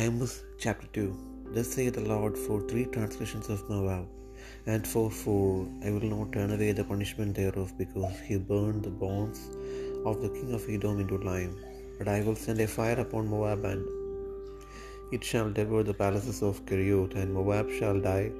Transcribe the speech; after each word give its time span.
Amos 0.00 0.42
chapter 0.62 0.86
2 0.94 1.52
Thus 1.54 1.70
saith 1.74 1.96
the 1.96 2.00
Lord, 2.00 2.34
For 2.44 2.66
three 2.68 2.84
transgressions 2.94 3.50
of 3.54 3.68
Moab, 3.68 4.06
and 4.64 4.86
for 4.92 5.10
four, 5.10 5.68
I 5.84 5.90
will 5.90 6.08
not 6.12 6.32
turn 6.32 6.50
away 6.54 6.72
the 6.72 6.84
punishment 6.92 7.34
thereof, 7.34 7.74
because 7.76 8.18
he 8.26 8.38
burned 8.38 8.84
the 8.84 8.94
bones 9.02 9.40
of 10.06 10.22
the 10.22 10.30
king 10.30 10.54
of 10.54 10.66
Edom 10.66 10.98
into 11.02 11.18
lime. 11.18 11.54
But 11.98 12.08
I 12.08 12.22
will 12.22 12.38
send 12.44 12.62
a 12.62 12.66
fire 12.66 12.98
upon 13.04 13.28
Moab, 13.28 13.66
and 13.72 13.84
it 15.12 15.22
shall 15.22 15.50
devour 15.50 15.82
the 15.82 15.98
palaces 16.02 16.40
of 16.40 16.64
Kerioth, 16.64 17.14
and 17.14 17.34
Moab 17.34 17.68
shall 17.78 18.00
die 18.00 18.32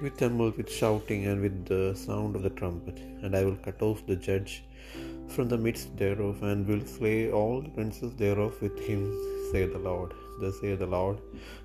with 0.00 0.16
tumult, 0.18 0.56
with 0.56 0.70
shouting, 0.70 1.26
and 1.26 1.40
with 1.40 1.66
the 1.66 1.84
sound 1.96 2.36
of 2.36 2.44
the 2.44 2.50
trumpet. 2.50 2.98
And 3.22 3.34
I 3.34 3.44
will 3.44 3.56
cut 3.56 3.82
off 3.82 4.06
the 4.06 4.14
judge 4.14 4.62
from 5.34 5.48
the 5.52 5.58
midst 5.66 5.96
thereof, 6.00 6.42
and 6.50 6.68
will 6.68 6.84
slay 6.96 7.18
all 7.38 7.60
the 7.62 7.72
princes 7.76 8.12
thereof 8.22 8.54
with 8.64 8.78
him, 8.88 9.02
saith 9.50 9.72
the 9.76 9.84
Lord. 9.90 10.12
Thus 10.40 10.60
saith 10.60 10.80
the 10.84 10.90
Lord, 10.98 11.18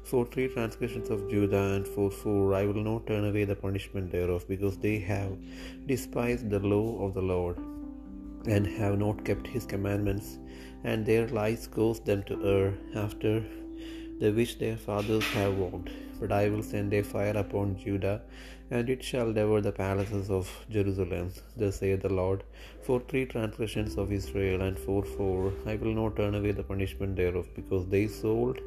For 0.10 0.22
three 0.26 0.48
transgressions 0.56 1.10
of 1.16 1.30
Judah, 1.34 1.66
and 1.76 1.88
for 1.96 2.08
four, 2.22 2.44
I 2.62 2.66
will 2.70 2.84
not 2.90 3.08
turn 3.10 3.26
away 3.30 3.46
the 3.52 3.62
punishment 3.68 4.12
thereof, 4.12 4.48
because 4.54 4.78
they 4.78 4.98
have 5.14 5.34
despised 5.92 6.50
the 6.50 6.64
law 6.74 6.88
of 7.06 7.14
the 7.18 7.28
Lord, 7.36 7.58
and 8.56 8.66
have 8.82 8.98
not 9.06 9.26
kept 9.30 9.48
his 9.56 9.66
commandments, 9.76 10.28
and 10.84 11.06
their 11.06 11.28
lies 11.40 11.68
caused 11.78 12.06
them 12.06 12.24
to 12.30 12.36
err 12.56 12.70
after 13.06 13.34
the 14.22 14.32
which 14.32 14.54
their 14.60 14.78
fathers 14.78 15.26
have 15.40 15.56
walked. 15.64 15.90
But 16.20 16.32
I 16.32 16.50
will 16.50 16.64
send 16.64 16.94
a 16.94 17.02
fire 17.14 17.38
upon 17.44 17.78
Judah, 17.84 18.22
and 18.72 18.90
it 18.94 19.02
shall 19.10 19.32
devour 19.38 19.60
the 19.62 19.72
palaces 19.72 20.30
of 20.38 20.46
Jerusalem. 20.76 21.28
Thus 21.60 21.78
saith 21.82 22.02
the 22.06 22.14
Lord, 22.22 22.44
For 22.86 22.98
three 23.10 23.26
transgressions 23.34 23.98
of 24.02 24.12
Israel, 24.20 24.62
and 24.68 24.78
for 24.86 25.02
four, 25.18 25.54
I 25.72 25.76
will 25.76 25.96
not 26.00 26.16
turn 26.20 26.36
away 26.40 26.54
the 26.60 26.70
punishment 26.72 27.16
thereof, 27.16 27.48
because 27.60 27.86
they 27.94 28.06
sold 28.08 28.60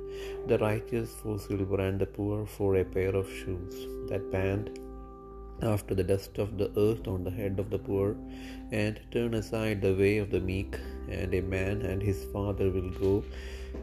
the 0.51 0.59
righteous 0.59 1.11
for 1.23 1.39
silver, 1.49 1.81
and 1.89 1.99
the 2.05 2.07
poor 2.19 2.39
for 2.47 2.71
a 2.77 2.85
pair 2.97 3.15
of 3.23 3.35
shoes, 3.41 3.77
that 4.11 4.31
pant 4.37 4.71
after 5.63 5.95
the 5.95 6.09
dust 6.11 6.39
of 6.39 6.57
the 6.61 6.69
earth 6.85 7.07
on 7.15 7.23
the 7.25 7.35
head 7.39 7.59
of 7.63 7.69
the 7.75 7.83
poor, 7.89 8.09
and 8.83 9.01
turn 9.15 9.35
aside 9.35 9.81
the 9.81 9.95
way 10.03 10.15
of 10.19 10.31
the 10.31 10.41
meek. 10.53 10.77
And 11.19 11.35
a 11.35 11.43
man 11.57 11.83
and 11.83 12.01
his 12.01 12.25
father 12.33 12.71
will 12.71 12.91
go 12.91 13.15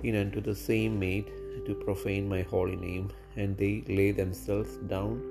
in 0.03 0.15
unto 0.15 0.41
the 0.41 0.55
same 0.55 0.93
maid 0.99 1.27
to 1.65 1.75
profane 1.75 2.27
my 2.29 2.41
holy 2.41 2.75
name, 2.75 3.09
and 3.35 3.57
they 3.57 3.83
lay 3.87 4.11
themselves 4.11 4.77
down 4.93 5.21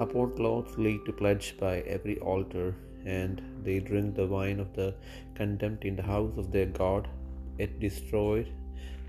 upon 0.00 0.36
cloths 0.36 0.76
laid 0.78 1.04
to 1.06 1.12
pledge 1.12 1.56
by 1.58 1.80
every 1.80 2.18
altar, 2.18 2.74
and 3.04 3.42
they 3.62 3.78
drink 3.80 4.14
the 4.14 4.26
wine 4.26 4.60
of 4.60 4.72
the 4.74 4.94
contempt 5.34 5.84
in 5.84 5.96
the 5.96 6.02
house 6.02 6.36
of 6.36 6.50
their 6.52 6.66
God, 6.66 7.08
It 7.58 7.80
destroyed 7.80 8.48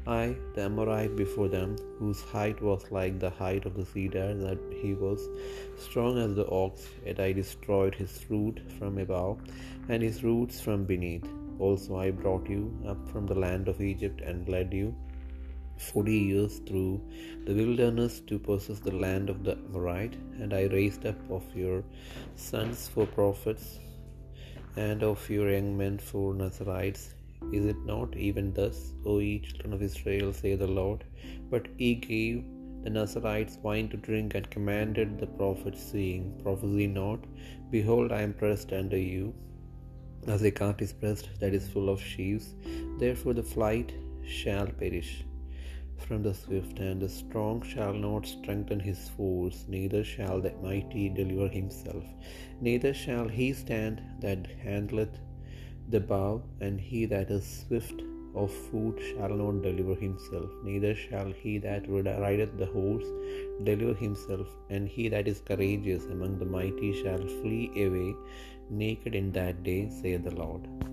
I, 0.08 0.38
the 0.56 0.62
Amorite, 0.62 1.18
before 1.18 1.50
them, 1.50 1.76
whose 2.00 2.22
height 2.22 2.62
was 2.62 2.90
like 2.98 3.20
the 3.20 3.30
height 3.30 3.66
of 3.66 3.76
the 3.76 3.86
cedar, 3.86 4.34
that 4.36 4.60
he 4.82 4.94
was 4.94 5.28
strong 5.78 6.18
as 6.18 6.34
the 6.36 6.48
ox, 6.48 6.88
yet 7.06 7.20
I 7.20 7.34
destroyed 7.34 7.94
his 7.94 8.26
root 8.30 8.62
from 8.78 9.00
above, 9.00 9.42
and 9.90 10.02
his 10.02 10.24
roots 10.24 10.62
from 10.62 10.86
beneath. 10.86 11.28
Also 11.60 11.98
I 11.98 12.12
brought 12.12 12.48
you 12.50 12.74
up 12.88 13.02
from 13.12 13.26
the 13.26 13.36
land 13.36 13.68
of 13.68 13.82
Egypt, 13.82 14.22
and 14.22 14.48
led 14.48 14.74
you 14.74 14.96
forty 15.78 16.18
years 16.18 16.60
through 16.68 17.02
the 17.46 17.54
wilderness 17.54 18.20
to 18.22 18.40
possess 18.40 18.80
the 18.80 18.96
land 18.96 19.30
of 19.30 19.44
the 19.44 19.54
Amorite, 19.54 20.16
and 20.40 20.54
I 20.54 20.64
raised 20.64 21.06
up 21.06 21.20
of 21.30 21.44
your 21.56 21.84
sons 22.36 22.88
for 22.88 23.06
prophets, 23.06 23.80
and 24.76 25.04
of 25.04 25.30
your 25.30 25.50
young 25.52 25.78
men 25.78 25.98
for 25.98 26.34
Nazarites. 26.34 27.14
Is 27.54 27.66
it 27.66 27.80
not 27.86 28.16
even 28.16 28.54
thus, 28.54 28.94
O 29.06 29.20
ye 29.20 29.40
children 29.40 29.74
of 29.74 29.82
Israel, 29.82 30.34
say 30.34 30.56
the 30.56 30.68
Lord? 30.68 31.04
But 31.52 31.68
ye 31.78 31.96
gave 31.96 32.44
the 32.84 32.90
Nazarites 32.90 33.58
wine 33.62 33.90
to 33.90 33.98
drink, 33.98 34.36
and 34.36 34.50
commanded 34.50 35.20
the 35.20 35.28
prophets, 35.28 35.84
saying, 35.92 36.40
Prophesy 36.44 36.88
not, 36.88 37.20
behold, 37.70 38.12
I 38.12 38.22
am 38.22 38.34
pressed 38.34 38.74
under 38.74 38.98
you, 38.98 39.34
as 40.28 40.44
a 40.44 40.52
cart 40.52 40.82
is 40.82 40.94
pressed 40.94 41.30
that 41.40 41.54
is 41.54 41.68
full 41.68 41.90
of 41.90 42.02
sheaves. 42.02 42.56
Therefore 43.00 43.34
the 43.34 43.44
flight 43.44 43.94
shall 44.26 44.68
perish 44.68 45.24
from 46.06 46.24
the 46.24 46.34
swift, 46.34 46.80
and 46.80 47.02
the 47.02 47.10
strong 47.10 47.62
shall 47.62 47.94
not 47.94 48.26
strengthen 48.26 48.80
his 48.80 49.10
force, 49.10 49.66
neither 49.68 50.04
shall 50.04 50.40
the 50.42 50.54
mighty 50.64 51.10
deliver 51.10 51.48
himself, 51.48 52.04
neither 52.62 52.94
shall 52.94 53.28
he 53.28 53.54
stand 53.54 54.02
that 54.20 54.48
handleth 54.64 55.20
the 55.90 56.00
bow, 56.00 56.42
and 56.62 56.80
he 56.80 57.06
that 57.06 57.30
is 57.30 57.66
swift 57.68 58.02
of 58.36 58.52
foot 58.52 59.00
shall 59.10 59.30
not 59.30 59.62
deliver 59.62 59.96
himself, 59.96 60.50
neither 60.64 60.94
shall 60.96 61.32
he 61.32 61.58
that 61.58 61.88
rideth 61.90 62.58
the 62.58 62.66
horse 62.66 63.08
deliver 63.64 63.94
himself, 63.94 64.48
and 64.70 64.88
he 64.88 65.10
that 65.10 65.28
is 65.28 65.42
courageous 65.42 66.06
among 66.06 66.38
the 66.38 66.46
mighty 66.46 66.92
shall 67.02 67.26
flee 67.42 67.72
away 67.86 68.14
naked 68.70 69.16
in 69.16 69.32
that 69.32 69.64
day, 69.64 69.90
saith 69.90 70.24
the 70.24 70.36
Lord. 70.36 70.87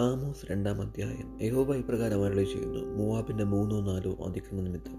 Amos 0.00 0.52
രണ്ടാം 0.52 0.80
അധ്യായം. 0.82 1.38
യഹോബ 1.42 1.74
ഇപ്രകാരം 1.74 2.24
അരളി 2.24 2.44
ചെയ്യുന്നു. 2.44 2.78
മൂവാബിന്റെ 2.78 3.44
മൂന്നോ 3.44 3.80
നാലോ 3.80 4.16
അതിക്രമ 4.26 4.60
നിമിത്തം 4.60 4.96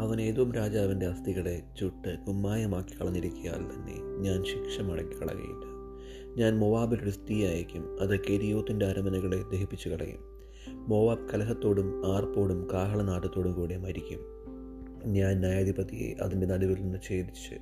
അവൻ 0.00 0.20
ഏതും 0.20 0.52
രാജാവിന്റെ 0.52 1.06
അസ്ഥികളെ 1.06 1.62
ചുട്ട് 1.78 2.18
കുമ്മായമാക്കി 2.26 3.00
കളഞ്ഞിരിക്കിയാൽ 3.00 3.58
തന്നെ 3.58 3.94
ഞാൻ 4.20 4.44
ശിക്ഷ 4.44 4.80
മടക്കി 4.80 5.22
കളകയില്ല 5.22 5.64
ഞാൻ 6.36 6.58
മൊവാബിലൊരു 6.58 7.10
സ്ത്രീ 7.10 7.44
അയക്കും. 7.44 8.00
അത് 8.00 8.20
കെരിയോത്തിന്റെ 8.20 8.86
അരമനകളെ 8.86 9.42
ദഹിപ്പിച്ചു 9.52 9.88
കളയും 9.88 10.20
മോവാബ് 10.88 11.28
കലഹത്തോടും 11.34 12.14
ആർപ്പോടും 12.14 12.68
കാഹളനാട്ടത്തോടും 12.72 13.52
കൂടെ 13.52 13.76
മരിക്കും. 13.76 14.37
ഞാൻ 15.06 15.38
ന്യായാധിപതിയെ 15.38 16.22
അതിന്റെ 16.22 16.46
നടുവിൽ 16.46 16.82
നിന്ന് 16.82 16.98
ഛേദിച്ച് 17.08 17.54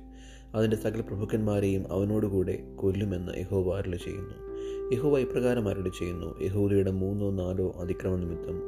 അതിന്റെ 0.55 0.77
സകല 0.77 1.01
പ്രഭുക്കന്മാരെയും 1.01 1.91
അവനോടുകൂടെ 1.91 2.63
കൊല്ലുമെന്ന് 2.75 3.39
യഹോവ 3.39 3.77
അരുളി 3.77 3.97
ചെയ്യുന്നു. 3.97 4.33
യഹോവ 4.95 5.19
ഇപ്രകാരം 5.19 5.69
അരുളി 5.69 5.89
ചെയ്യുന്നു. 5.89 6.43
യഹോദയുടെ 6.43 6.91
മൂന്നോ 6.91 7.31
നാലോ 7.31 7.75
അതിക്രമ 7.79 8.15
നിമിത്തം 8.15 8.61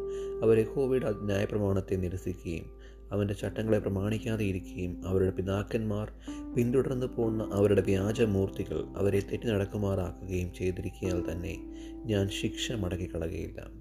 അവർ 0.44 0.59
യഹോവയുടെ 0.59 1.06
ന്യായപ്രമാണത്തെ 1.22 1.96
നിരസിക്കുകയും 1.96 2.66
അവന്റെ 3.12 3.34
ചട്ടങ്ങളെ 3.34 3.80
പ്രമാണിക്കാതെ 3.80 4.46
ഇരിക്കുകയും 4.46 5.07
അവരുടെ 5.07 5.30
പിതാക്കന്മാർ 5.30 6.12
പിന്തുടർന്നു 6.56 7.06
പോകുന്ന 7.06 7.50
അവരുടെ 7.53 7.81
വ്യാജമൂർത്തികൾ 7.81 8.84
അവരെ 8.97 9.19
തെറ്റി 9.19 9.47
നടക്കുമാറാക്കുകയും 9.47 10.53
ചെയ്തിരിക്കയാൽ 10.53 11.31
തന്നെ 11.31 11.57
ഞാൻ 12.06 12.30
ശിക്ഷ 12.30 12.72
മടക്കിക്കളകയില്ല. 12.72 13.79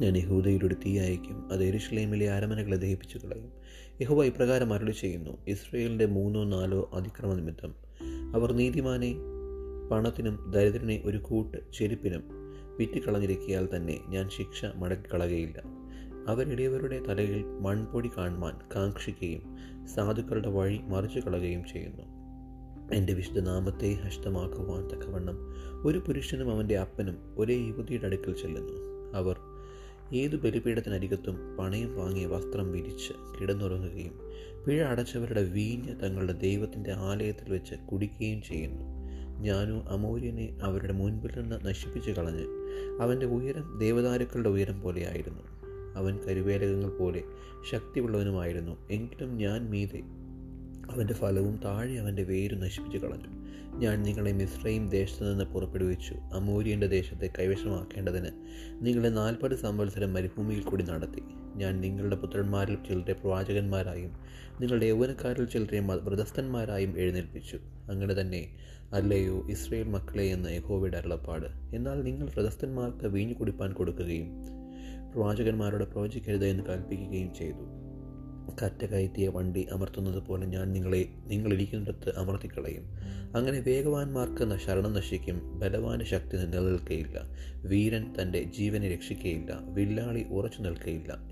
ഞാൻ 0.00 0.16
യഹൂദയിലൊരു 0.16 0.74
തീ 0.74 0.98
അയക്കും 0.98 1.52
അത് 1.52 1.64
എരുഷ്ലേമിലെ 1.64 2.30
അരമനകളെ 2.30 2.76
ദഹിപ്പിച്ചു 2.76 3.18
കളയും. 3.18 3.52
യഹുവ 4.00 4.24
ഇപ്രകാരം 4.24 4.72
അരുളി 4.72 4.90
ചെയ്യുന്നു. 4.90 5.30
ഇസ്രയേലിന്റെ 5.48 6.06
മൂന്നോ 6.06 6.44
നാലോ 6.44 6.90
അതിക്രമ 6.92 7.34
നിമിത്തം 7.34 7.74
അവർ 8.34 8.52
നീതിമാനെ 8.52 9.14
പണത്തിനും 9.90 10.50
ദരിദ്രനെ 10.50 11.02
ഒരു 11.04 11.18
കൂട്ട് 11.18 11.58
ചെരുപ്പിനും 11.78 12.22
വിറ്റിക്കളഞ്ഞിരിക്കിയാൽ 12.78 13.68
തന്നെ 13.76 14.00
ഞാൻ 14.08 14.28
ശിക്ഷ 14.28 14.64
മടക്കിക്കളകയില്ല. 14.64 15.62
അവരിടയവരുടെ 16.28 17.00
തലയിൽ 17.08 17.44
മൺപൊടി 17.44 18.10
കാണുവാൻ 18.18 18.58
കാക്ഷിക്കുകയും 18.76 19.56
സാധുക്കളുടെ 19.86 20.48
വഴി 20.48 20.78
മറിച്ചു 20.78 21.18
കളയുകയും 21.18 21.64
ചെയ്യുന്നു 21.64 22.02
എന്റെ 22.94 23.14
വിശുദ്ധനാമത്തെ 23.14 23.92
ഹഷ്ടമാക്കുവാൻ 23.92 24.88
തക്കവണ്ണം 24.88 25.38
ഒരു 25.86 25.98
പുരുഷനും 25.98 26.50
അവന്റെ 26.50 26.78
അപ്പനും 26.78 27.18
ഒരേ 27.38 27.54
യുവതിയുടെ 27.54 28.06
അടുക്കൽ 28.06 28.34
ചെല്ലുന്നു. 28.34 28.72
അവർ 29.18 29.36
ഏതു 30.12 30.36
ബലിപീഠത്തിനരികത്തും 30.36 31.56
പണയം 31.56 31.96
വാങ്ങിയ 31.96 32.26
വസ്ത്രം 32.26 32.72
വിരിച്ച് 32.72 33.12
കിടന്നുറങ്ങുകയും 33.40 34.20
പിഴ 34.66 34.82
അടച്ചവരുടെ 34.82 35.42
വീഞ്ഞ് 35.42 36.00
തങ്ങളുടെ 36.00 36.32
ദൈവത്തിന്റെ 36.32 36.92
ആലയത്തിൽ 36.92 37.52
വെച്ച് 37.52 37.74
കുടിക്കുകയും 37.74 38.42
ചെയ്യുന്നു. 38.42 38.82
ഞാനോ 39.40 39.84
അമൂര്യനെ 39.88 40.58
അവരുടെ 40.62 40.92
മുൻപിൽ 40.92 41.40
നിന്ന് 41.40 41.66
നശിപ്പിച്ചു 41.66 42.10
കളഞ്ഞ് 42.10 42.46
അവന്റെ 43.00 43.26
ഉയരം 43.26 43.78
ദേവദാരുക്കളുടെ 43.78 44.48
ഉയരം 44.48 44.80
പോലെയായിരുന്നു. 44.80 45.42
അവൻ 45.96 46.18
കരുവേലകങ്ങൾ 46.26 46.98
പോലെ 46.98 47.22
ശക്തിയുള്ളവനുമായിരുന്നു. 47.70 48.88
എങ്കിലും 48.90 49.36
ഞാൻ 49.36 49.70
മീതെ 49.70 50.02
അവന്റെ 50.90 51.14
ഫലവും 51.14 51.60
താഴെ 51.64 51.94
അവന്റെ 51.94 52.22
വേരും 52.22 52.60
നശിപ്പിച്ചു 52.60 52.98
കളഞ്ഞു. 52.98 53.44
ഞാൻ 53.78 54.02
നിങ്ങളെ 54.02 54.32
മിശ്രയും 54.32 54.88
ദേശത്തു 54.88 55.24
നിന്ന് 55.24 55.44
പുറപ്പെടുവിച്ചു. 55.44 56.14
അമൂര്യന്റെ 56.14 56.86
ദേശത്തെ 56.86 57.30
കൈവശമാക്കേണ്ടതിന് 57.38 58.28
നിങ്ങളെ 58.80 59.08
നാൽപ്പത് 59.08 59.54
സംവത്സരം 59.54 60.12
മരുഭൂമിയിൽ 60.12 60.62
കൂടി 60.62 60.84
നടത്തി. 60.84 61.22
ഞാൻ 61.56 61.80
നിങ്ങളുടെ 61.80 62.16
പുത്രന്മാരിൽ 62.16 62.74
ചിലരെ 62.74 63.12
പ്രവാചകന്മാരായും 63.12 64.10
നിങ്ങളുടെ 64.60 64.86
യൗവനക്കാരിൽ 64.86 65.44
ചിലരെ 65.44 65.80
വ്രതസ്ഥന്മാരായും 65.80 66.98
എഴുന്നേൽപ്പിച്ചു. 66.98 67.56
അങ്ങനെ 67.90 68.14
തന്നെ 68.20 68.56
അല്ലയോ 68.92 69.50
ഇസ്രയേൽ 69.50 69.88
മക്കളെ 69.88 70.24
എന്ന 70.24 70.48
യഹോവയുടെ 70.48 70.98
അരുളപ്പാട്. 70.98 71.76
എന്നാൽ 71.76 72.02
നിങ്ങൾ 72.02 72.26
വ്രതസ്ഥന്മാർക്ക് 72.26 73.06
വീഞ്ഞു 73.06 73.34
കുടിപ്പാൻ 73.34 73.72
കൊടുക്കുകയും 73.72 74.28
പ്രവാചകന്മാരോട് 75.12 75.84
പ്രവചിക്കരുത് 75.84 76.46
എന്ന് 76.46 76.64
കൽപ്പിക്കുകയും 76.64 77.34
ചെയ്തു. 77.34 77.83
കറ്റ 78.62 78.84
കയറ്റിയ 78.84 79.28
വണ്ടി 79.28 79.66
അമർത്തുന്നത് 79.72 80.22
പോലെ 80.22 80.46
ഞാൻ 80.46 80.72
നിങ്ങളെ 80.72 81.08
നിങ്ങളിരിക്കുന്നിടത്ത് 81.26 82.18
അമർത്തിക്കളയും. 82.18 82.84
അങ്ങനെ 83.36 83.60
വേഗവാന്മാർക്ക് 83.60 84.58
ശരണം 84.58 84.92
നശിക്കും. 84.92 85.58
ബലവാന് 85.58 86.04
ശക്തി 86.04 86.36
നിലനിൽക്കുകയില്ല 86.36 87.22
വീരൻ 87.64 88.14
തന്റെ 88.22 88.42
ജീവനെ 88.42 88.88
രക്ഷിക്കുകയില്ല 88.88 89.58
വില്ലാളി 89.62 90.22
ഉറച്ചു 90.22 90.62
നിൽക്കുകയില്ല 90.62 91.28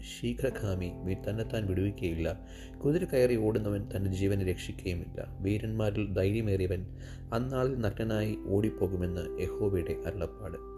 തന്നെ 0.48 1.30
തന്നെത്താൻ 1.30 1.66
വിടുവിക്കുകയില്ല 1.66 2.46
കുതിര 2.84 3.04
കയറി 3.04 3.36
ഓടുന്നവൻ 3.36 3.88
തന്റെ 3.96 4.10
ജീവനെ 4.10 4.44
രക്ഷിക്കുകയുമില്ല 4.44 5.36
വീരന്മാരിൽ 5.40 6.14
ധൈര്യമേറിയവൻ 6.14 6.86
അന്നാളിൽ 7.32 7.80
നഗ്നനായി 7.80 8.36
ഓടിപ്പോകുമെന്ന് 8.46 9.42
യഹോവയുടെ 9.42 9.96
അരുളപ്പാട്. 10.06 10.71